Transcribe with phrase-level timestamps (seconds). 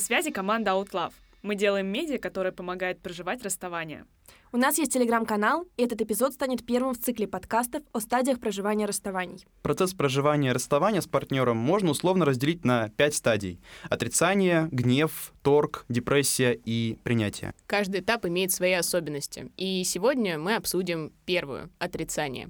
[0.00, 1.12] На связи команда OutLove.
[1.42, 4.06] Мы делаем медиа, которое помогает проживать расставание.
[4.50, 8.86] У нас есть телеграм-канал, и этот эпизод станет первым в цикле подкастов о стадиях проживания
[8.86, 9.44] расставаний.
[9.60, 13.60] Процесс проживания расставания с партнером можно условно разделить на пять стадий.
[13.90, 17.52] Отрицание, гнев, торг, депрессия и принятие.
[17.66, 19.52] Каждый этап имеет свои особенности.
[19.58, 22.48] И сегодня мы обсудим первую— отрицание.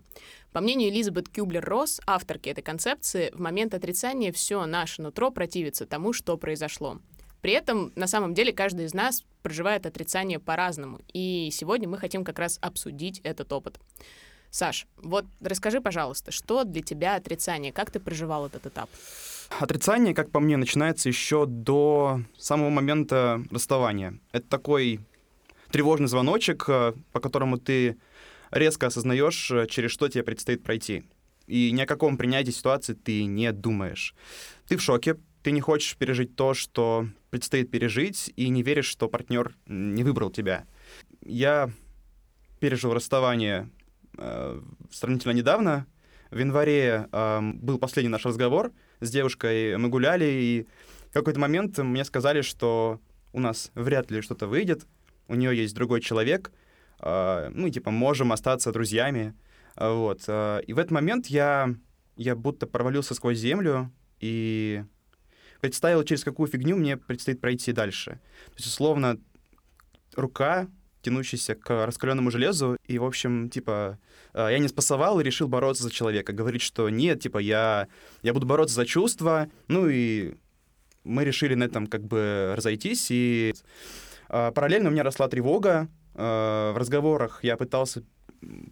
[0.52, 6.12] По мнению Элизабет Кюблер-Росс, авторки этой концепции, в момент отрицания все наше нутро противится тому,
[6.12, 6.98] что произошло.
[7.40, 11.00] При этом, на самом деле, каждый из нас проживает отрицание по-разному.
[11.12, 13.78] И сегодня мы хотим как раз обсудить этот опыт.
[14.50, 17.72] Саш, вот расскажи, пожалуйста, что для тебя отрицание?
[17.72, 18.90] Как ты проживал этот этап?
[19.58, 24.18] Отрицание, как по мне, начинается еще до самого момента расставания.
[24.32, 25.00] Это такой
[25.70, 27.96] тревожный звоночек, э, по которому ты
[28.50, 31.04] резко осознаешь, э, через что тебе предстоит пройти.
[31.46, 34.15] И ни о каком принятии ситуации ты не думаешь.
[34.68, 39.09] Ты в шоке, ты не хочешь пережить то, что предстоит пережить, и не веришь, что
[39.09, 40.66] партнер не выбрал тебя.
[41.24, 41.71] Я
[42.59, 43.71] пережил расставание
[44.18, 45.87] э, сравнительно недавно.
[46.30, 50.66] В январе э, был последний наш разговор с девушкой, мы гуляли, и
[51.11, 53.01] в какой-то момент мне сказали, что
[53.33, 54.87] у нас вряд ли что-то выйдет,
[55.29, 56.52] у нее есть другой человек,
[57.01, 59.35] э, ну, типа, можем остаться друзьями.
[59.77, 60.24] Вот.
[60.27, 61.74] Э, и в этот момент я,
[62.16, 63.91] я будто провалился сквозь землю,
[64.21, 64.84] и
[65.60, 68.20] представил, через какую фигню мне предстоит пройти дальше.
[68.47, 69.19] То есть, условно,
[70.14, 70.69] рука,
[71.03, 73.98] тянущаяся к раскаленному железу, и, в общем, типа,
[74.34, 76.32] э, я не спасовал и решил бороться за человека.
[76.32, 77.88] Говорит, что нет, типа, я,
[78.22, 80.34] я буду бороться за чувства, ну и
[81.04, 83.54] мы решили на этом как бы разойтись, и
[84.28, 88.03] э, параллельно у меня росла тревога, э, в разговорах я пытался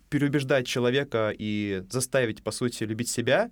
[0.09, 3.51] переубеждать человека и заставить, по сути, любить себя,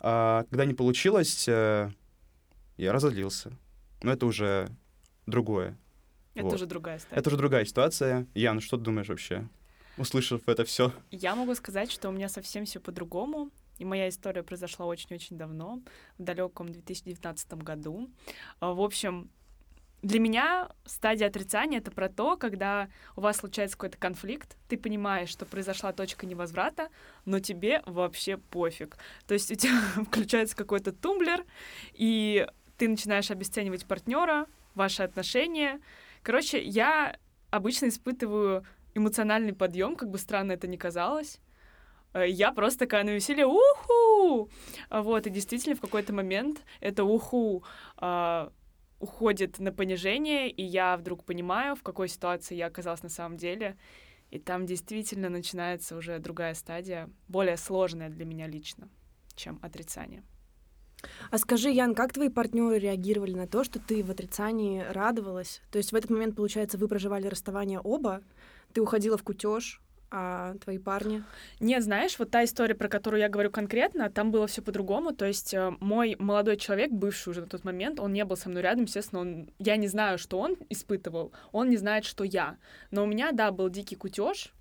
[0.00, 1.48] а когда не получилось,
[2.82, 3.52] я разозлился.
[4.02, 4.68] Но это уже
[5.26, 5.78] другое.
[6.34, 6.54] Это вот.
[6.54, 7.18] уже другая ситуация.
[7.18, 8.26] Это уже другая ситуация.
[8.34, 9.48] Ян, что ты думаешь вообще,
[9.96, 10.92] услышав это все?
[11.10, 13.50] Я могу сказать, что у меня совсем все по-другому.
[13.78, 15.80] И моя история произошла очень-очень давно,
[16.18, 18.10] в далеком 2019 году.
[18.60, 19.30] А, в общем,
[20.02, 25.28] для меня стадия отрицания— это про то, когда у вас случается какой-то конфликт, ты понимаешь,
[25.28, 26.90] что произошла точка невозврата,
[27.24, 28.98] но тебе вообще пофиг.
[29.26, 31.44] То есть у тебя включается какой-то тумблер,
[31.92, 32.46] и
[32.82, 35.80] ты начинаешь обесценивать партнера, ваши отношения.
[36.24, 37.16] Короче, я
[37.50, 41.38] обычно испытываю эмоциональный подъем, как бы странно это ни казалось.
[42.12, 44.50] Э, я просто такая на веселье, уху!
[44.90, 47.62] Вот, и действительно в какой-то момент это уху
[48.00, 48.50] э,
[48.98, 53.76] уходит на понижение, и я вдруг понимаю, в какой ситуации я оказалась на самом деле.
[54.32, 58.88] И там действительно начинается уже другая стадия, более сложная для меня лично,
[59.36, 60.24] чем отрицание.
[61.30, 65.60] А скажи, Ян, как твои партнеры реагировали на то, что ты в отрицании радовалась?
[65.70, 68.22] То есть в этот момент, получается, вы проживали расставание оба,
[68.72, 69.80] ты уходила в кутеж,
[70.14, 71.24] а твои парни?
[71.58, 75.12] Нет, знаешь, вот та история, про которую я говорю конкретно, там было все по-другому.
[75.12, 78.50] То есть э, мой молодой человек, бывший уже на тот момент, он не был со
[78.50, 82.58] мной рядом, естественно, он, я не знаю, что он испытывал, он не знает, что я.
[82.90, 84.52] Но у меня, да, был дикий кутеж,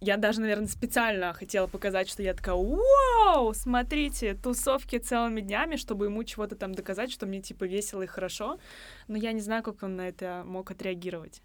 [0.00, 6.06] я даже, наверное, специально хотела показать, что я такая, вау, смотрите, тусовки целыми днями, чтобы
[6.06, 8.58] ему чего-то там доказать, что мне, типа, весело и хорошо.
[9.08, 11.42] Но я не знаю, как он на это мог отреагировать.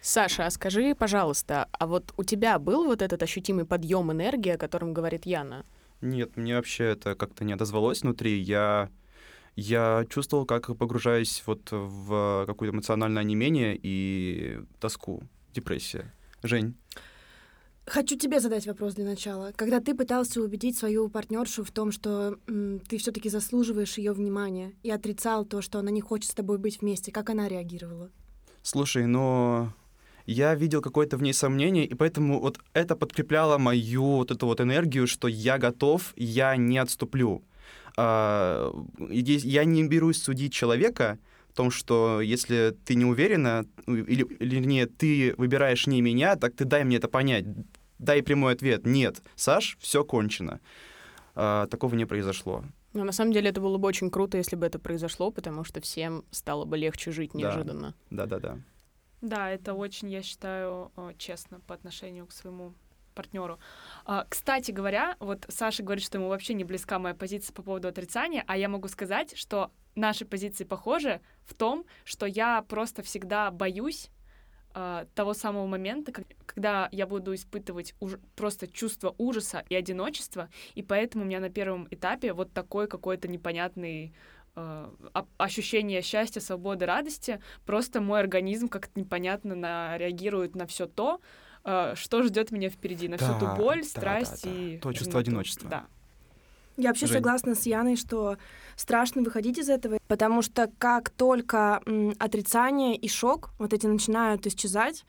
[0.00, 4.58] Саша, а скажи, пожалуйста, а вот у тебя был вот этот ощутимый подъем энергии, о
[4.58, 5.64] котором говорит Яна?
[6.00, 8.38] Нет, мне вообще это как-то не отозвалось внутри.
[8.38, 8.90] Я,
[9.56, 15.22] я чувствовал, как погружаюсь вот в какое-то эмоциональное онемение и тоску,
[15.54, 16.12] депрессия.
[16.42, 16.76] Жень?
[17.86, 19.52] Хочу тебе задать вопрос для начала.
[19.54, 24.72] Когда ты пытался убедить свою партнершу в том, что м, ты все-таки заслуживаешь ее внимания,
[24.82, 28.10] и отрицал то, что она не хочет с тобой быть вместе, как она реагировала?
[28.62, 29.72] Слушай, но
[30.26, 34.60] я видел какое-то в ней сомнение, и поэтому вот это подкрепляло мою вот эту вот
[34.60, 37.44] энергию, что я готов, я не отступлю.
[37.96, 41.20] А, я не берусь судить человека,
[41.56, 46.64] том, что если ты не уверена, или, или не ты выбираешь не меня, так ты
[46.64, 47.46] дай мне это понять.
[47.98, 48.86] Дай прямой ответ.
[48.86, 50.60] Нет, Саш, все кончено.
[51.34, 52.64] А, такого не произошло.
[52.92, 55.80] Но на самом деле это было бы очень круто, если бы это произошло, потому что
[55.80, 57.94] всем стало бы легче жить неожиданно.
[58.10, 58.58] Да, да, да.
[59.20, 62.74] Да, это очень, я считаю, честно по отношению к своему
[63.14, 63.58] партнеру.
[64.04, 67.88] А, кстати говоря, вот Саша говорит, что ему вообще не близка моя позиция по поводу
[67.88, 73.50] отрицания, а я могу сказать, что наши позиции похожи в том, что я просто всегда
[73.50, 74.10] боюсь
[74.76, 76.12] э, того самого момента,
[76.44, 81.48] когда я буду испытывать уж, просто чувство ужаса и одиночества, и поэтому у меня на
[81.48, 84.12] первом этапе вот такой какой-то непонятный
[84.54, 90.86] э, а- ощущение счастья, свободы, радости, просто мой организм как-то непонятно на, реагирует на все
[90.86, 91.20] то,
[91.64, 94.56] э, что ждет меня впереди, на всю Да, ту боль, да, страсть да, да.
[94.56, 94.78] и...
[94.78, 95.70] То чувство одиночества.
[95.70, 95.86] Да.
[96.76, 97.16] Я вообще Жень.
[97.18, 98.36] согласна с Яной, что
[98.76, 104.46] страшно выходить из этого, потому что как только м, отрицание и шок вот эти начинают
[104.46, 105.04] исчезать,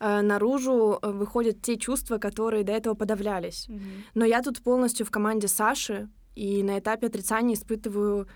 [0.00, 3.66] э, наружу э, выходят те чувства, которые до этого подавлялись.
[3.68, 4.04] Мгм.
[4.14, 8.26] Но я тут полностью в команде Саши, и на этапе отрицания испытываю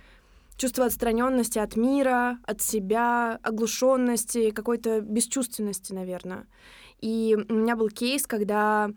[0.57, 6.47] чувство отстраненности от мира, от себя, оглушенности, какой-то бесчувственности, наверное.
[7.01, 8.91] И у меня был кейс, когда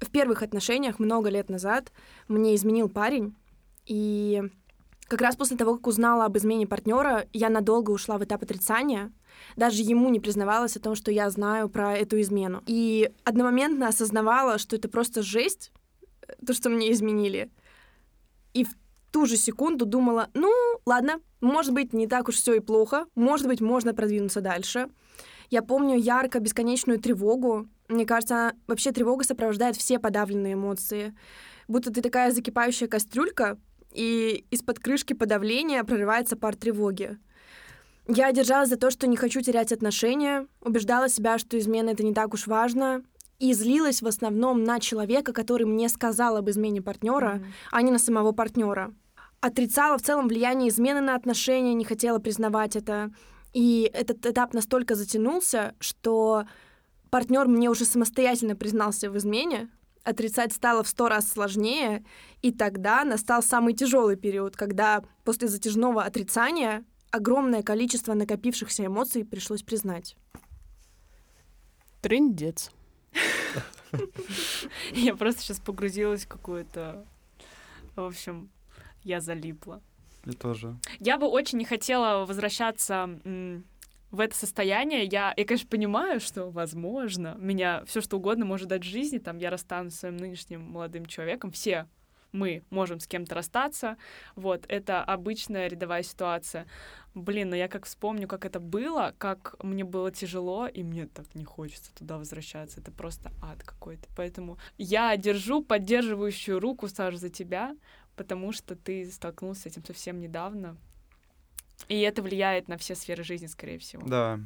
[0.00, 1.92] в первых отношениях много лет назад
[2.28, 3.34] мне изменил парень,
[3.86, 4.42] и
[5.08, 9.12] как раз после того, как узнала об измене партнера, я надолго ушла в этап отрицания.
[9.54, 12.62] Даже ему не признавалась о том, что я знаю про эту измену.
[12.66, 15.70] И одномоментно осознавала, что это просто жесть,
[16.22, 17.50] э, то, что мне изменили.
[18.52, 18.70] И в
[19.12, 20.52] ту же секунду думала, ну,
[20.84, 24.88] ладно, может быть, не так уж все и плохо, может быть, можно продвинуться дальше.
[25.50, 27.68] Я помню ярко бесконечную тревогу.
[27.88, 31.14] Мне кажется, вообще тревога сопровождает все подавленные эмоции.
[31.68, 33.58] Будто ты такая закипающая кастрюлька,
[33.92, 37.18] и из-под крышки подавления прорывается пар тревоги.
[38.08, 42.14] Я держалась за то, что не хочу терять отношения, убеждала себя, что измена— это не
[42.14, 43.02] так уж важно,
[43.38, 47.46] и злилась в основном на человека, который мне сказал об измене партнера, Мгм.
[47.72, 48.92] а не на самого партнера.
[49.40, 53.10] Отрицала в целом влияние измены на отношения, не хотела признавать это.
[53.52, 56.44] И этот этап настолько затянулся, что
[57.10, 59.68] партнер мне уже самостоятельно признался в измене,
[60.04, 62.04] отрицать стало в сто раз сложнее,
[62.42, 69.62] и тогда настал самый тяжелый период, когда после затяжного отрицания огромное количество накопившихся эмоций пришлось
[69.62, 70.16] признать.
[72.02, 72.70] Трындец.
[74.92, 77.04] Я просто сейчас погрузилась в какую-то...
[77.94, 78.50] В общем,
[79.02, 79.80] я залипла.
[80.24, 80.76] Я тоже.
[81.00, 83.08] Я бы очень не хотела возвращаться
[84.16, 85.04] в это состояние.
[85.04, 89.18] Я, я, конечно, понимаю, что, возможно, меня все что угодно может дать жизни.
[89.18, 91.52] Там я расстанусь с своим нынешним молодым человеком.
[91.52, 91.86] Все
[92.32, 93.96] мы можем с кем-то расстаться.
[94.34, 96.66] Вот, это обычная рядовая ситуация.
[97.14, 101.34] Блин, но я как вспомню, как это было, как мне было тяжело, и мне так
[101.34, 102.80] не хочется туда возвращаться.
[102.80, 104.08] Это просто ад какой-то.
[104.16, 107.74] Поэтому я держу поддерживающую руку, Саш, за тебя,
[108.16, 110.76] потому что ты столкнулся с этим совсем недавно.
[111.88, 114.02] И это влияет на все сферы жизни, скорее всего.
[114.06, 114.40] Да.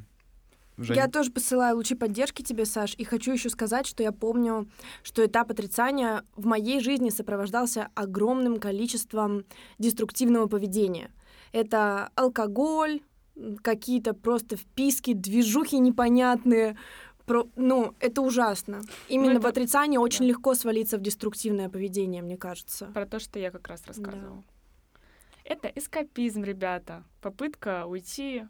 [0.77, 0.97] Жень?
[0.97, 4.69] Я тоже посылаю лучи поддержки тебе, Саш, и хочу еще сказать, что я помню,
[5.03, 9.45] что этап отрицания в моей жизни сопровождался огромным количеством
[9.79, 11.11] деструктивного поведения.
[11.53, 13.01] Это алкоголь,
[13.63, 16.79] какие-то просто вписки, движухи непонятные.
[17.27, 17.47] Про...
[17.57, 18.81] Ну, это ужасно.
[19.09, 20.27] Именно это- в отрицании очень да.
[20.27, 22.87] легко свалиться в деструктивное поведение, мне кажется.
[22.87, 24.43] Про то, что я как раз рассказывала.
[25.51, 27.03] Это эскапизм, ребята.
[27.21, 28.45] Попытка уйти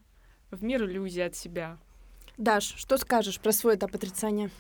[0.51, 1.79] в мир иллюзий от себя.
[2.37, 4.51] Даш, что скажешь про свой этап отрицания?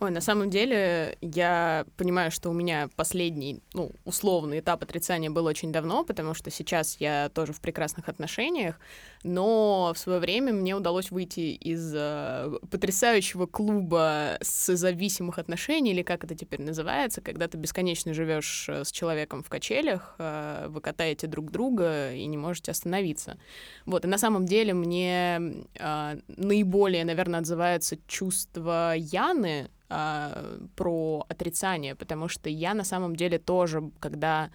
[0.00, 5.46] Ой, на самом деле, я понимаю, что у меня последний, ну, условный этап отрицания был
[5.46, 8.80] очень давно, потому что сейчас я тоже в прекрасных отношениях,
[9.24, 16.24] но в свое время мне удалось выйти из э, потрясающего клуба созависимых отношений, или как
[16.24, 21.26] это теперь называется, когда ты бесконечно живешь э, с человеком в качелях, э, вы катаете
[21.26, 23.38] друг друга и не можете остановиться.
[23.86, 31.94] Вот, и на самом деле мне э, наиболее, наверное, отзывается чувство Яны, а, про отрицание,
[31.94, 34.50] потому что я на самом деле тоже, когда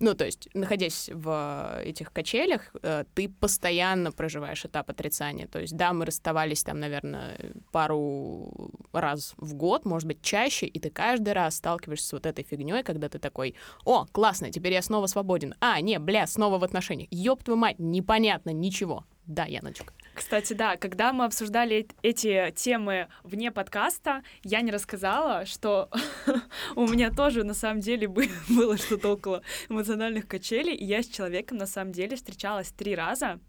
[0.00, 5.46] ну, то есть, находясь в этих качелях, э, ты постоянно проживаешь этап отрицания.
[5.46, 7.38] То есть, да, мы расставались там, наверное,
[7.70, 12.44] пару раз в год, может быть, чаще, и ты каждый раз сталкиваешься с вот этой
[12.44, 15.54] фигней, когда ты такой, о, классно, теперь я снова свободен.
[15.60, 17.08] А, не, бля, снова в отношениях.
[17.10, 19.04] Ёб твою мать, непонятно, ничего.
[19.26, 19.94] Да, Яночка.
[20.14, 25.90] Кстати, да, когда мы обсуждали эт- эти темы вне подкаста, я не рассказала, что
[26.76, 31.06] у меня тоже на самом деле бы- было что-то около эмоциональных качелей, и я с
[31.06, 33.40] человеком на самом деле встречалась три раза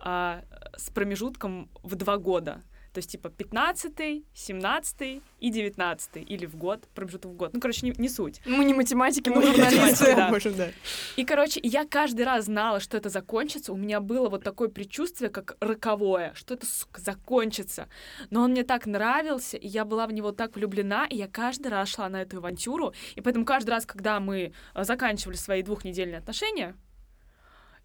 [0.00, 0.42] а,
[0.76, 2.62] с промежутком в два года.
[2.98, 7.54] То есть, типа, 15 17 и 19 или в год, промежуток в год.
[7.54, 8.40] Ну, короче, не, не суть.
[8.44, 10.16] Мы не математики, мы журналисты.
[10.16, 10.30] да.
[10.56, 10.68] да.
[11.14, 13.72] И, короче, я каждый раз знала, что это закончится.
[13.72, 17.86] У меня было вот такое предчувствие, как роковое, что это, сука, закончится.
[18.30, 21.68] Но он мне так нравился, и я была в него так влюблена, и я каждый
[21.68, 22.94] раз шла на эту авантюру.
[23.14, 26.74] И поэтому каждый раз, когда мы э, заканчивали свои двухнедельные отношения,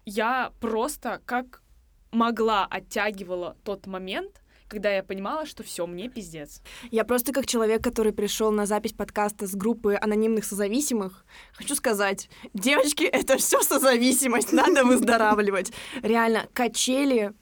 [0.06, 1.62] я просто как
[2.14, 4.40] могла оттягивала тот момент,
[4.74, 6.60] когда я понимала, что все, мне пиздец.
[6.90, 12.28] Я просто как человек, который пришел на запись подкаста с группы анонимных созависимых, хочу сказать,
[12.54, 15.72] девочки, это все созависимость, надо выздоравливать.
[16.02, 17.32] Реально, качели,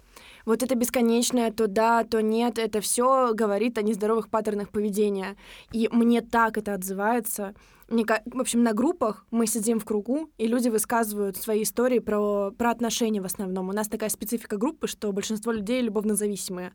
[0.45, 5.37] вот это бесконечное то да, то нет, это все говорит о нездоровых паттернах поведения.
[5.73, 7.55] И мне так это отзывается.
[7.89, 12.51] Мне, в общем, на группах мы сидим в кругу, и люди высказывают свои истории про,
[12.51, 13.69] про отношения в основном.
[13.69, 16.73] У нас такая специфика группы, что большинство людей любовно зависимые.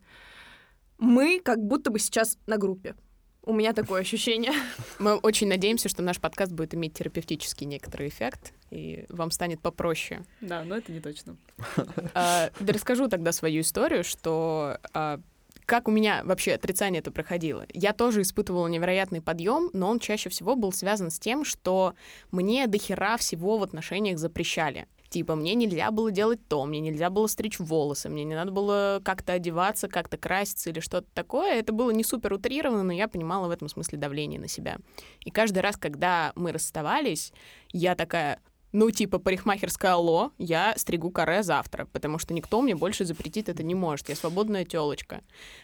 [0.97, 2.95] Мы как будто бы сейчас на группе.
[3.43, 4.51] У меня такое ощущение.
[4.99, 10.25] Мы очень надеемся, что наш подкаст будет иметь терапевтический некоторый эффект, и вам станет попроще.
[10.41, 11.37] Да, но это не точно.
[12.13, 15.21] А, да расскажу тогда свою историю, что а,
[15.65, 17.65] как у меня вообще отрицание это проходило?
[17.73, 21.93] Я тоже испытывала невероятный подъем, но он чаще всего был связан с тем, что
[22.31, 24.87] мне дохера всего в отношениях запрещали.
[25.09, 29.01] Типа, мне нельзя было делать то, мне нельзя было стричь волосы, мне не надо было
[29.03, 31.59] как-то одеваться, как-то краситься или что-то такое.
[31.59, 34.77] Это было не супер утрировано, но я понимала в этом смысле давление на себя.
[35.21, 37.31] И каждый раз, когда мы расставались,
[37.71, 38.41] я такая,
[38.73, 43.63] ну, типа, парикмахерская алло, я стригу каре завтра, потому что никто мне больше запретить это
[43.63, 44.09] не может.
[44.09, 45.21] Я свободная телочка.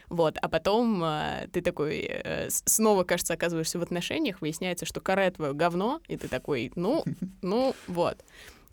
[0.08, 5.30] Вот, а потом э, ты такой э, снова, кажется, оказываешься в отношениях, выясняется, что каре
[5.30, 7.04] твое говно, и ты такой, ну,
[7.42, 8.24] ну, вот.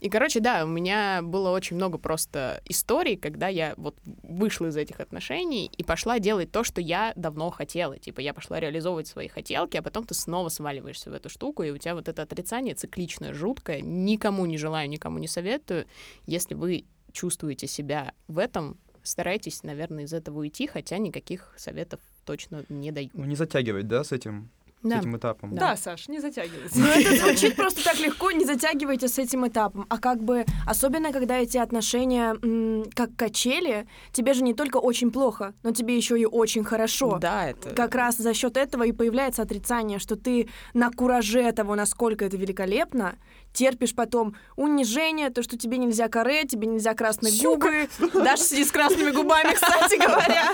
[0.02, 4.76] И, короче, да, у меня было очень много просто историй, когда я вот вышла из
[4.76, 8.00] этих отношений и пошла делать то, что я давно хотела.
[8.00, 11.70] Типа, я пошла реализовывать свои хотелки, а потом ты снова сваливаешься в эту штуку, и
[11.70, 13.82] у тебя вот это отрицание цикличное, жуткое.
[13.82, 15.86] Никому не желаю, никому не советую.
[16.26, 22.66] Если вы чувствуете себя в этом, старайтесь, наверное, из этого уйти, хотя никаких советов точно
[22.70, 23.12] не даю.
[23.14, 24.50] Ну, не затягивать, да, с этим?
[24.84, 24.98] Да.
[24.98, 25.54] с этим этапом.
[25.56, 26.80] Да, Саш, не затягивайся.
[26.80, 29.86] Ну, это звучит просто так легко, не затягивайте с этим этапом.
[29.90, 35.12] А как бы, особенно когда эти отношения м, как качели, тебе же не только очень
[35.12, 37.18] плохо, но тебе еще и очень хорошо.
[37.20, 37.70] Да, это...
[37.76, 42.38] Как раз за счет этого и появляется отрицание, что ты на кураже того, насколько это
[42.38, 43.16] великолепно,
[43.54, 48.72] терпишь потом унижение, то, что тебе нельзя каре, тебе нельзя красные губы, даже сиди с
[48.72, 50.54] красными губами, кстати говоря.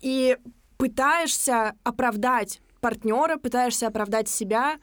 [0.00, 0.36] И
[0.76, 4.78] пытаешься оправдать партнера, пытаешься оправдать себя.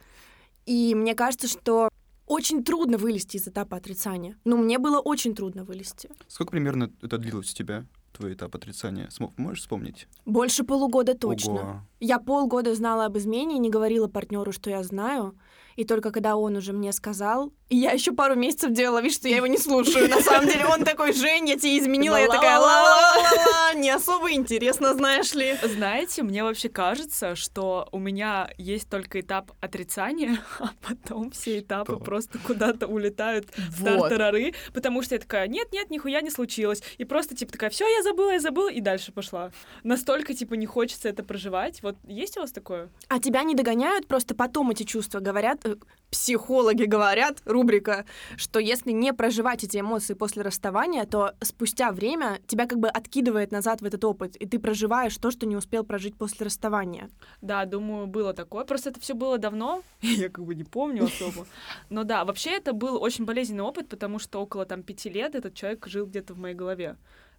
[0.65, 1.89] И мне кажется, что
[2.25, 4.37] очень трудно вылезти из этапа отрицания.
[4.43, 6.09] Но мне было очень трудно вылезти.
[6.27, 9.07] Сколько примерно это длилось у тебя, твой этап отрицания?
[9.07, 10.07] Смо- можешь вспомнить?
[10.25, 11.53] Больше полугода точно.
[11.53, 11.81] Ого.
[11.99, 15.37] Я полгода знала об измене и не говорила партнеру, что я знаю.
[15.77, 19.27] И только когда он уже мне сказал, и я еще пару месяцев делала вид, что
[19.27, 20.09] я его не слушаю.
[20.09, 22.15] На самом деле он такой, Жень, я тебе изменила.
[22.15, 25.57] Я такая, ла-ла-ла-ла-ла, не особо интересно, знаешь ли.
[25.61, 31.97] Знаете, мне вообще кажется, что у меня есть только этап отрицания, а потом все этапы
[31.97, 36.81] просто куда-то улетают в тартарары, потому что я такая, нет-нет, нихуя не случилось.
[36.97, 39.51] И просто, типа, такая, все, я забыла, я забыла, и дальше пошла.
[39.83, 41.81] Настолько, типа, не хочется это проживать.
[41.83, 42.89] Вот есть у вас такое?
[43.09, 45.75] А тебя не догоняют, просто потом эти чувства говорят, э,
[46.11, 48.05] психологи говорят, рубрика,
[48.37, 53.51] что если не проживать эти эмоции после расставания, то спустя время тебя как бы откидывает
[53.51, 57.09] назад в этот опыт, и ты проживаешь то, что не успел прожить после расставания.
[57.41, 58.63] Да, думаю, было такое.
[58.65, 61.45] Просто это все было давно, я как бы не помню особо.
[61.89, 65.53] Но да, вообще это был очень болезненный опыт, потому что около там пяти лет этот
[65.53, 66.97] человек жил где-то в моей голове.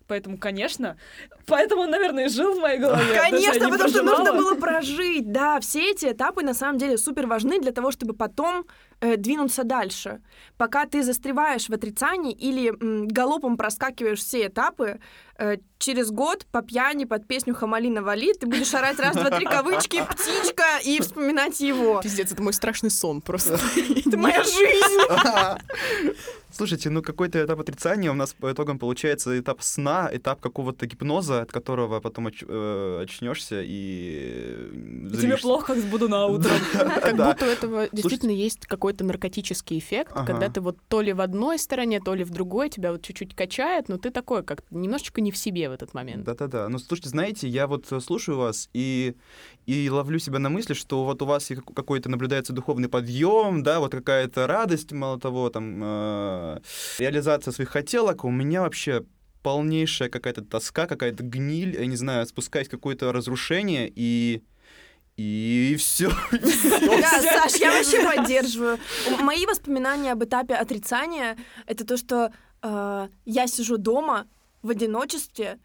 [0.09, 0.97] Поэтому, конечно,
[1.47, 3.15] поэтому он, наверное, и жил в моей голове.
[3.15, 5.31] Конечно, не потому что нужно было прожить.
[5.31, 8.67] Да, все эти этапы на самом деле супер важны для того, чтобы потом
[9.01, 10.21] э, двинуться дальше.
[10.57, 15.01] Пока ты застреваешь в отрицании или м, галопом проскакиваешь все этапы,
[15.39, 19.45] э, через год по пьяни под песню «Хамали навали» ты будешь орать раз, два, три
[19.47, 22.01] кавычки, птичка и вспоминать его.
[22.03, 23.59] Пиздец, это мой страшный сон просто.
[24.07, 25.01] Это моя жизнь.
[26.51, 31.43] Слушайте, ну какой-то этап отрицания у нас по итогам получается этап сна, этап какого-то гипноза,
[31.43, 34.71] от которого потом оч- э, очнешься и...
[35.13, 36.51] И Тебе плохо, как буду на утро.
[36.73, 40.27] Как будто у этого действительно есть какой-то наркотический эффект, Ага.
[40.27, 43.35] когда ты вот то ли в одной стороне, то ли в другой, тебя вот чуть-чуть
[43.35, 46.25] качает, но ты такой, как немножечко не в себе в этот момент.
[46.25, 46.69] Да-да-да.
[46.69, 49.15] Ну, слушайте, знаете, я вот э, слушаю вас и,
[49.67, 53.93] и ловлю себя на мысли, что вот у вас какой-то наблюдается духовный подъем, да, вот
[53.93, 56.61] какая-то радость, мало того, там, э,
[56.99, 58.25] реализация своих хотелок.
[58.25, 59.05] У меня вообще
[59.43, 64.43] полнейшая какая-то тоска, какая-то гниль, я не знаю, спускаясь в какое-то разрушение, и...
[65.19, 66.11] И все.
[66.31, 68.79] Да, Саш, я вообще поддерживаю.
[69.21, 72.33] Мои воспоминания об этапе отрицания— это то, что
[72.63, 74.29] э, я сижу дома
[74.63, 75.59] в одиночестве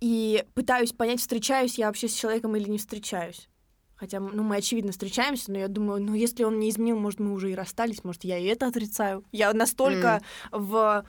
[0.00, 3.48] и пытаюсь понять, встречаюсь я вообще с человеком или не встречаюсь.
[3.96, 7.32] Хотя, ну, мы, очевидно, встречаемся, но я думаю, ну, если он не изменил, может, мы
[7.32, 9.24] уже и расстались, может, я и это отрицаю.
[9.30, 10.22] Я настолько
[10.52, 11.04] в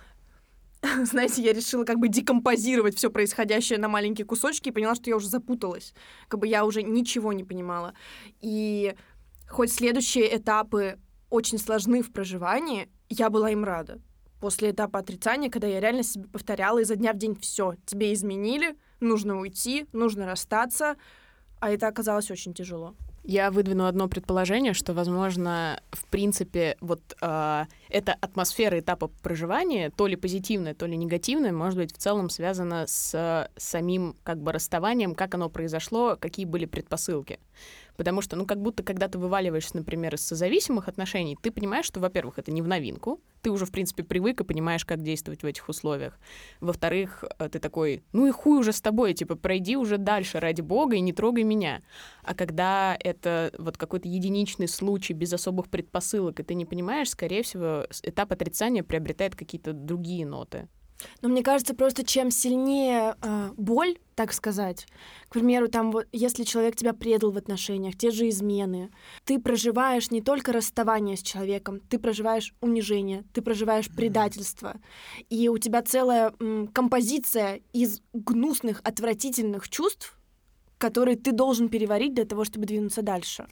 [1.03, 5.15] знаете, я решила как бы декомпозировать все происходящее на маленькие кусочки и поняла, что я
[5.15, 5.93] уже запуталась.
[6.27, 7.93] Как бы я уже ничего не понимала.
[8.41, 8.96] И
[9.48, 14.00] хоть следующие этапы очень сложны в проживании, я была им рада.
[14.39, 18.77] После этапа отрицания, когда я реально себе повторяла изо дня в день все, тебе изменили,
[19.00, 20.96] нужно уйти, нужно расстаться,
[21.60, 22.96] а это оказалось очень тяжело.
[23.29, 30.07] Я выдвину одно предположение, что, возможно, в принципе, вот э, эта атмосфера этапа проживания, то
[30.07, 35.13] ли позитивная, то ли негативная, может быть, в целом связана с самим как бы расставанием,
[35.13, 37.41] как оно произошло, какие были предпосылки.
[37.97, 41.99] Потому что, ну, как будто, когда ты вываливаешься, например, из созависимых отношений, ты понимаешь, что,
[41.99, 45.45] во-первых, это не в новинку, ты уже, в принципе, привык и понимаешь, как действовать в
[45.45, 46.19] этих условиях.
[46.59, 50.61] Во-вторых, э, ты такой, ну и хуй уже с тобой, типа, пройди уже дальше, ради
[50.61, 51.81] бога, и не трогай меня.
[52.23, 57.41] А когда это вот какой-то единичный случай без особых предпосылок, и ты не понимаешь, скорее
[57.41, 60.67] всего, этап отрицания приобретает какие-то другие ноты.
[61.21, 64.87] Но мне кажется, просто чем сильнее э, боль, так сказать,
[65.29, 68.89] к примеру, там вот, если человек тебя предал в отношениях, те же измены,
[69.25, 74.75] ты проживаешь не только расставание с человеком, ты проживаешь унижение, ты проживаешь предательство,
[75.29, 80.17] и у тебя целая м, композиция из гнусных, отвратительных чувств,
[80.77, 83.47] которые ты должен переварить для того, чтобы двинуться дальше.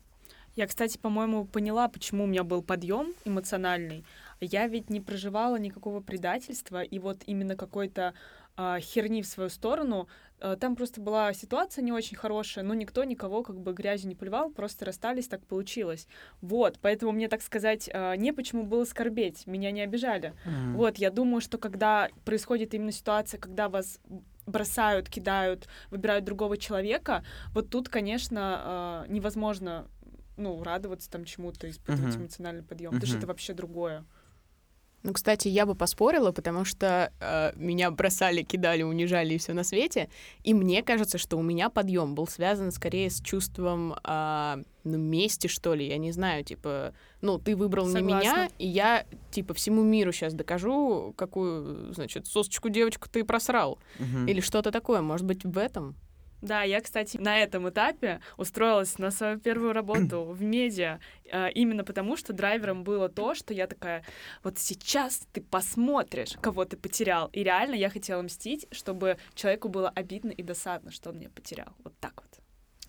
[0.55, 4.05] Я, кстати, по-моему, поняла, почему у меня был подъем эмоциональный.
[4.39, 8.13] Я ведь не проживала никакого предательства, и вот именно какой-то
[8.57, 10.07] э, херни в свою сторону.
[10.39, 14.15] Э, там просто была ситуация не очень хорошая, но никто никого как бы грязью не
[14.15, 16.07] поливал, просто расстались, так получилось.
[16.41, 20.33] Вот, поэтому мне, так сказать, э, не почему было скорбеть, меня не обижали.
[20.45, 20.73] Mm-hmm.
[20.73, 23.99] Вот, я думаю, что когда происходит именно ситуация, когда вас
[24.45, 29.87] бросают, кидают, выбирают другого человека, вот тут, конечно, э, невозможно
[30.37, 32.21] ну, радоваться там чему-то, испытывать uh-huh.
[32.21, 32.93] эмоциональный подъем.
[32.93, 32.99] Uh-huh.
[32.99, 34.05] Даже это вообще другое.
[35.05, 39.63] Ну, кстати, я бы поспорила, потому что э, меня бросали, кидали, унижали и все на
[39.63, 40.09] свете.
[40.43, 45.45] И мне кажется, что у меня подъем был связан скорее с чувством э, ну, мести,
[45.45, 45.87] что ли.
[45.87, 48.07] Я не знаю, типа, ну, ты выбрал Согласна.
[48.07, 53.77] не меня, и я, типа, всему миру сейчас докажу, какую, значит, сосочку девочку ты просрал.
[53.99, 54.25] Угу.
[54.25, 55.01] Или что-то такое.
[55.01, 55.95] Может быть, в этом?
[56.41, 60.99] Да, я, кстати, на этом этапе устроилась на свою первую работу в медиа,
[61.31, 64.03] э, именно потому, что драйвером было то, что я такая,
[64.43, 67.29] вот сейчас ты посмотришь, кого ты потерял.
[67.33, 71.73] И реально я хотела мстить, чтобы человеку было обидно и досадно, что он меня потерял.
[71.83, 72.39] Вот так вот.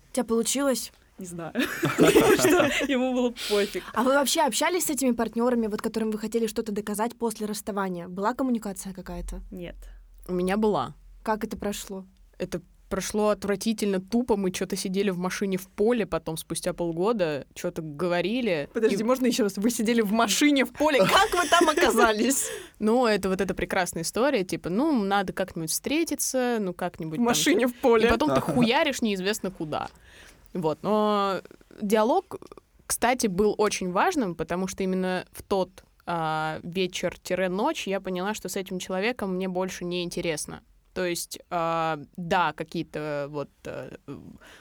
[0.09, 0.91] У тебя получилось?
[1.17, 1.53] Не знаю.
[1.81, 3.83] что ему было пофиг.
[3.93, 8.07] А вы вообще общались с этими партнерами, вот которым вы хотели что-то доказать после расставания?
[8.07, 9.41] Была коммуникация какая-то?
[9.49, 9.75] Нет.
[10.27, 10.93] У меня была.
[11.23, 12.05] Как это прошло?
[12.37, 14.35] Это прошло отвратительно тупо.
[14.35, 18.69] Мы что-то сидели в машине в поле, потом спустя полгода что-то говорили.
[18.73, 19.03] Подожди, и...
[19.03, 19.57] можно еще раз?
[19.57, 22.47] Вы сидели в машине в поле, как вы там оказались?
[22.79, 27.19] Ну, это вот эта прекрасная история, типа, ну, надо как-нибудь встретиться, ну, как-нибудь...
[27.19, 28.07] В машине в поле.
[28.07, 29.89] И потом ты хуяришь неизвестно куда.
[30.53, 31.41] Вот, но
[31.81, 32.37] диалог,
[32.85, 38.55] кстати, был очень важным, потому что именно в тот а, вечер-ночь я поняла, что с
[38.55, 40.63] этим человеком мне больше не интересно.
[40.97, 43.97] То есть, э, да, какие-то вот, э,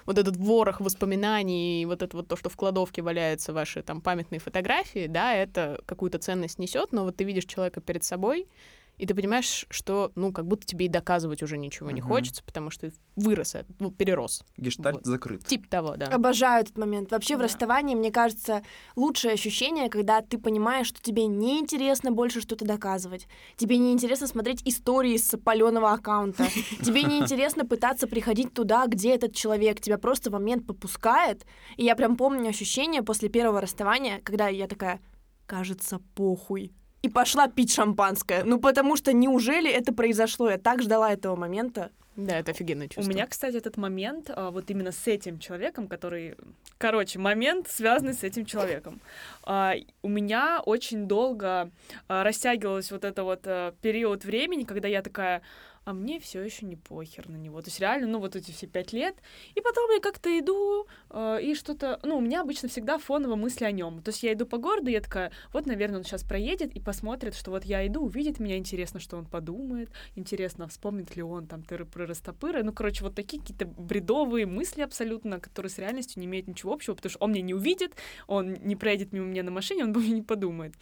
[0.05, 4.39] вот этот ворох воспоминаний, вот это вот то, что в кладовке валяются ваши там памятные
[4.39, 8.49] фотографии, да, это какую-то ценность несет, но вот ты видишь человека перед собой,
[8.99, 12.71] и ты понимаешь, что, ну, как будто тебе и доказывать уже ничего не хочется, потому
[12.71, 14.45] что вырос, ну, перерос.
[14.57, 15.07] Гештальт вот.
[15.07, 15.45] закрыт.
[15.45, 16.07] Тип того, да.
[16.07, 17.11] Обожаю этот момент.
[17.11, 17.41] Вообще да.
[17.41, 18.63] в расставании, мне кажется,
[18.95, 23.29] лучшее ощущение, когда ты понимаешь, что тебе не интересно больше что-то доказывать.
[23.57, 26.47] Тебе не интересно смотреть истории с паленого аккаунта.
[26.83, 29.81] Тебе не интересно пытаться приходить туда, где этот человек.
[29.81, 31.45] Тебя просто в момент попускает.
[31.77, 35.01] И я прям помню ощущение после первого расставания, когда я такая,
[35.47, 36.73] кажется, похуй
[37.07, 38.43] и пошла пить шампанское.
[38.45, 40.51] Ну, потому что неужели это произошло?
[40.51, 41.91] Я так ждала этого момента.
[42.17, 43.11] Да, это офигенное чувство.
[43.11, 46.37] У меня, кстати, этот момент а, вот именно с этим человеком, который...
[46.79, 49.01] Короче, момент, связанный с этим человеком.
[49.43, 51.71] А, у меня очень долго
[52.09, 53.43] а, растягивалось вот это вот
[53.81, 55.43] период времени, когда я такая
[55.87, 57.63] а мне все еще не похер на него.
[57.63, 59.15] То есть реально, ну, вот эти все пять лет.
[59.55, 62.01] И потом я как-то иду, э, и что-то...
[62.03, 64.03] Ну, у меня обычно всегда фоново мысли о нем.
[64.03, 66.81] То есть я иду по городу, и я такая, вот, наверное, он сейчас проедет и
[66.81, 71.47] посмотрит, что вот я иду, увидит меня, интересно, что он подумает, интересно, вспомнит ли он
[71.47, 71.63] там
[72.07, 72.63] тыры-пры-растопыры.
[72.63, 76.95] Ну, короче, вот такие какие-то бредовые мысли абсолютно, которые с реальностью не имеют ничего общего,
[76.95, 77.95] потому что он меня не увидит,
[78.27, 80.75] он не проедет мимо меня на машине, он обо мне не подумает.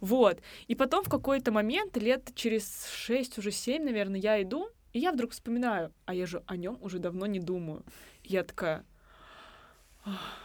[0.00, 0.40] Вот.
[0.66, 5.12] И потом в какой-то момент, лет через шесть, уже семь, наверное, я иду и я
[5.12, 7.82] вдруг вспоминаю, а я же о нем уже давно не думаю.
[8.24, 8.84] Я такая,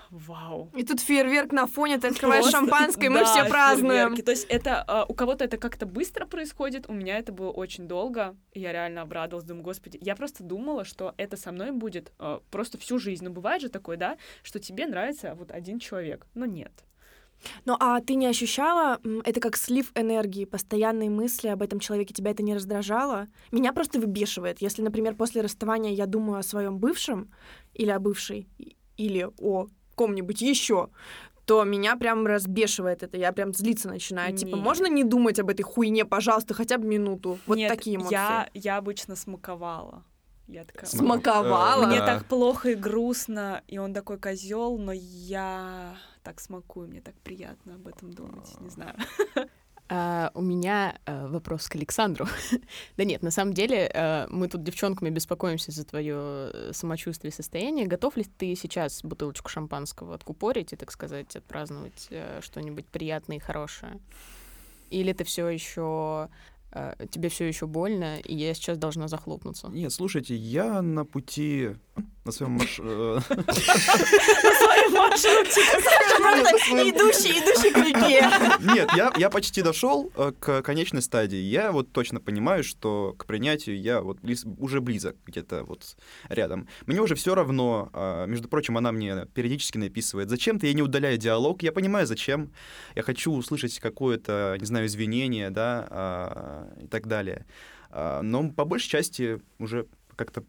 [0.09, 0.71] Вау.
[0.75, 3.91] И тут фейерверк на фоне, ты открываешь Просто- шампанское, и мы да, все празднуем.
[3.91, 4.21] фейерверки.
[4.21, 7.87] То есть это а, у кого-то это как-то быстро происходит, у меня это было очень
[7.87, 12.13] долго, и я реально обрадовалась, думаю, господи, я просто думала, что это со мной будет
[12.19, 13.25] а, просто всю жизнь.
[13.25, 16.71] Ну, бывает же такое, да, что тебе нравится вот один человек, но нет.
[17.65, 22.31] Ну а ты не ощущала это как слив энергии, постоянные мысли об этом человеке, тебя
[22.31, 23.27] это не раздражало?
[23.51, 24.59] Меня просто выбешивает.
[24.61, 27.31] Если, например, после расставания я думаю о своем бывшем
[27.75, 28.47] или о бывшей,
[28.97, 30.89] или о ком-нибудь еще,
[31.45, 33.17] то меня прям разбешивает это.
[33.17, 34.35] Я прям злиться начинаю.
[34.35, 34.63] Типа, Нет.
[34.63, 37.39] можно не думать об этой хуйне, пожалуйста, хотя бы минуту?
[37.47, 38.11] Вот Нет, такие эмоции.
[38.11, 40.03] Я, я обычно смаковала.
[40.47, 40.85] Я такая...
[40.89, 41.83] Смак- Смаковала?
[41.83, 42.05] Э, Мне да.
[42.05, 47.75] так плохо и грустно, и он такой козел, но я так смакую, мне так приятно
[47.75, 48.95] об этом думать, не знаю.
[49.89, 52.27] А, у меня э, вопрос к Александру.
[52.97, 57.87] да нет, на самом деле э, мы тут девчонками беспокоимся за твое самочувствие и состояние.
[57.87, 63.39] Готов ли ты сейчас бутылочку шампанского откупорить и, так сказать, отпраздновать э, что-нибудь приятное и
[63.39, 63.99] хорошее?
[64.89, 66.29] Или ты все еще
[67.11, 69.67] тебе все еще больно, и я сейчас должна захлопнуться?
[69.69, 71.69] Нет, слушайте, я на пути,
[72.25, 72.79] на своем марш...
[72.81, 73.19] э,
[76.07, 78.29] Идущий, идущий к реке.
[78.73, 81.37] Нет, я, я почти дошел э, к конечной стадии.
[81.37, 85.95] Я вот точно понимаю, что к принятию я вот близ- уже близок, где-то вот
[86.29, 86.67] рядом.
[86.85, 87.89] Мне уже все равно.
[87.93, 90.29] а, Между прочим, она мне периодически написывает.
[90.29, 91.63] Зачем-то я не удаляю диалог.
[91.63, 92.51] Я понимаю, зачем.
[92.95, 97.45] Я хочу услышать какое-то, не знаю, извинение, да, а, и так далее.
[97.89, 100.43] А, Но по большей части уже как-то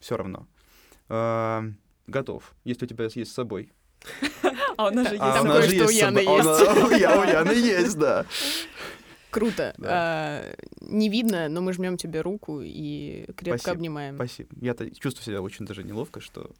[0.00, 0.46] все равно.
[1.08, 1.64] А,
[2.06, 3.72] Готов, если у тебя есть с собой.
[4.76, 5.22] А у нас же есть...
[5.24, 6.28] А Там у нас же кое-что у Яны есть.
[6.28, 6.42] А у
[6.90, 8.26] нас- я- У Яны есть, да.
[9.30, 9.74] Круто.
[9.78, 9.88] Да.
[9.90, 13.72] А, не видно, но мы жмем тебе руку и крепко Спасибо.
[13.72, 14.14] обнимаем.
[14.16, 14.50] Спасибо.
[14.60, 16.50] Я-то чувствую себя очень даже неловко, что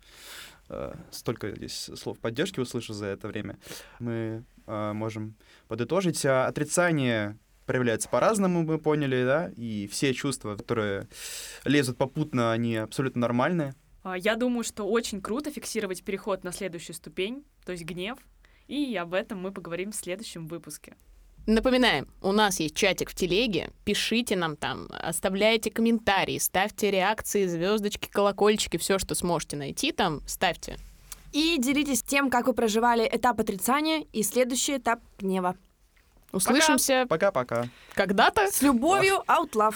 [0.71, 3.59] э, столько здесь слов поддержки услышу за это время.
[4.01, 5.35] Мы э, можем
[5.69, 6.25] подытожить.
[6.25, 11.09] А отрицание проявляется по-разному, мы поняли, да, и все чувства, которые
[11.65, 13.75] лезут попутно, они абсолютно нормальные.
[14.03, 18.19] А, Я думаю, что очень круто фиксировать переход на следующую ступень, то есть гнев,
[18.69, 20.95] и об этом мы поговорим в следующем выпуске.
[21.47, 28.09] Напоминаем, у нас есть чатик в телеге, пишите нам там, оставляйте комментарии, ставьте реакции, звездочки,
[28.11, 30.79] колокольчики, все, что сможете найти там, ставьте.
[31.33, 35.57] И делитесь тем, как вы проживали этап отрицания и следующий этап гнева.
[36.35, 37.69] Услышимся Пока-пока.
[37.95, 38.49] когда-то.
[38.51, 39.75] С любовью, out love.